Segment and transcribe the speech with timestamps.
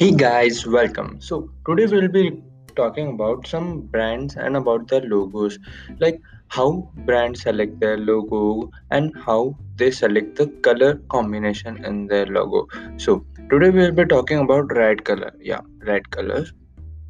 [0.00, 1.20] Hey guys, welcome.
[1.20, 2.42] So today we'll be
[2.74, 5.58] talking about some brands and about their logos,
[5.98, 12.24] like how brands select their logo and how they select the color combination in their
[12.24, 12.66] logo.
[12.96, 15.34] So today we'll be talking about red color.
[15.38, 16.46] Yeah, red color.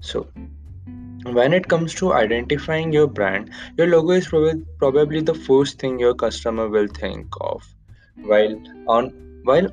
[0.00, 0.26] So
[1.26, 6.00] when it comes to identifying your brand, your logo is prob- probably the first thing
[6.00, 7.62] your customer will think of.
[8.22, 9.12] While on
[9.44, 9.68] while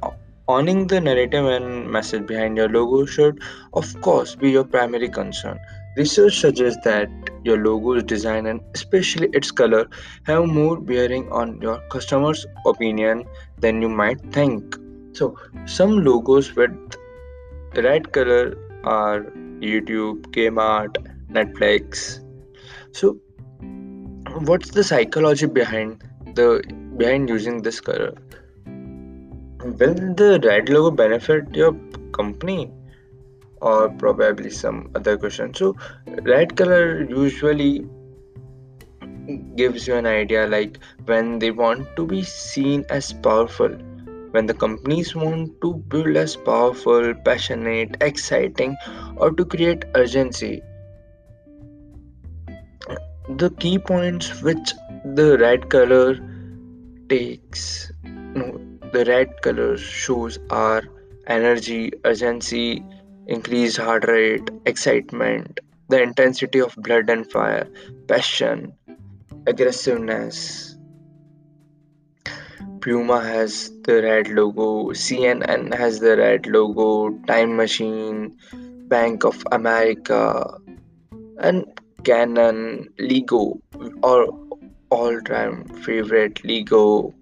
[0.47, 3.41] owning the narrative and message behind your logo should,
[3.73, 5.59] of course, be your primary concern.
[5.97, 7.09] Research suggests that
[7.43, 9.87] your logo's design and especially its color
[10.23, 13.25] have more bearing on your customer's opinion
[13.59, 14.77] than you might think.
[15.13, 16.95] So, some logos with
[17.75, 19.21] red color are
[19.59, 20.98] YouTube, Kmart,
[21.31, 22.20] Netflix.
[22.91, 23.17] So,
[24.45, 26.03] what's the psychology behind
[26.35, 26.61] the
[26.98, 28.13] behind using this color?
[29.63, 31.75] Will the red logo benefit your
[32.11, 32.71] company?
[33.59, 35.54] Or probably some other question?
[35.55, 37.87] So, red color usually
[39.55, 43.70] gives you an idea like when they want to be seen as powerful.
[44.32, 48.77] When the companies want to build as powerful passionate exciting
[49.15, 50.62] or to create urgency.
[53.37, 54.73] The key points which
[55.04, 56.20] the red color
[57.10, 58.66] takes no
[58.98, 60.84] the red color shows are
[61.27, 61.81] energy
[62.12, 62.84] urgency
[63.27, 65.59] increased heart rate excitement
[65.94, 67.67] the intensity of blood and fire
[68.07, 68.73] passion
[69.45, 70.78] aggressiveness
[72.81, 78.38] Puma has the red logo, CNN has the red logo, Time Machine,
[78.88, 80.57] Bank of America,
[81.39, 81.66] and
[82.03, 83.59] Canon, Lego,
[84.03, 84.28] or
[84.89, 87.13] all-time favorite Lego.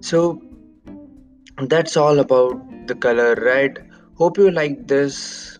[0.00, 0.42] So
[1.62, 3.90] that's all about the color red.
[4.14, 5.58] Hope you like this.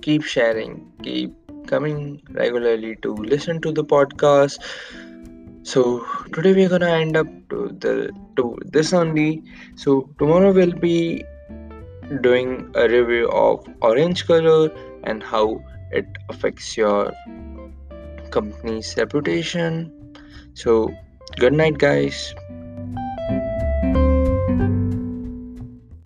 [0.00, 1.34] Keep sharing, keep
[1.66, 4.58] coming regularly to listen to the podcast.
[5.62, 9.42] So today we're gonna end up to the to this only.
[9.76, 11.24] So tomorrow we'll be
[12.22, 14.70] doing a review of orange color
[15.04, 15.62] and how
[15.92, 17.12] it affects your
[18.30, 19.92] company's reputation.
[20.54, 20.90] So
[21.38, 22.34] good night guys.